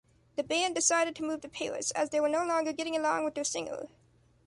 [0.35, 3.35] The band decided to move to Paris, as they were no longer getting along with
[3.35, 3.87] their singer.